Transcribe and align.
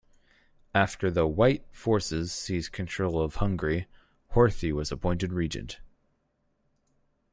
After 0.73 1.11
the 1.11 1.27
"white" 1.27 1.63
forces 1.69 2.31
seized 2.31 2.71
control 2.71 3.21
of 3.21 3.35
Hungary, 3.35 3.85
Horthy 4.33 4.71
was 4.71 4.91
appointed 4.91 5.31
Regent. 5.31 5.79